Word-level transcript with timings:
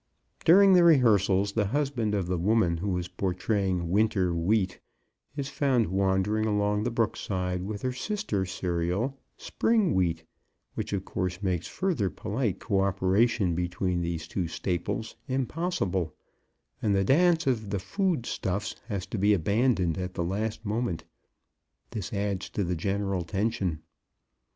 During 0.45 0.73
the 0.73 0.83
rehearsals 0.83 1.51
the 1.53 1.67
husband 1.67 2.15
of 2.15 2.25
the 2.25 2.39
woman 2.39 2.77
who 2.77 2.97
is 2.97 3.07
portraying 3.07 3.91
Winter 3.91 4.33
Wheat 4.33 4.79
is 5.35 5.47
found 5.47 5.85
wandering 5.89 6.47
along 6.47 6.81
the 6.81 6.89
brookside 6.89 7.61
with 7.61 7.83
her 7.83 7.91
sister 7.93 8.43
cereal 8.47 9.19
Spring 9.37 9.93
Wheat, 9.93 10.23
which, 10.73 10.91
of 10.91 11.05
course, 11.05 11.43
makes 11.43 11.67
further 11.67 12.09
polite 12.09 12.57
coöperation 12.57 13.53
between 13.53 14.01
these 14.01 14.27
two 14.27 14.47
staples 14.47 15.17
impossible, 15.27 16.15
and 16.81 16.95
the 16.95 17.03
Dance 17.03 17.45
of 17.45 17.69
the 17.69 17.77
Food 17.77 18.25
Stuffs 18.25 18.75
has 18.87 19.05
to 19.05 19.19
be 19.19 19.35
abandoned 19.35 19.99
at 19.99 20.15
the 20.15 20.23
last 20.23 20.65
moment. 20.65 21.03
This 21.91 22.11
adds 22.11 22.49
to 22.49 22.63
the 22.63 22.75
general 22.75 23.21
tension. 23.21 23.83